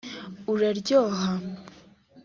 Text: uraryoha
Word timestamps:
uraryoha 0.53 1.25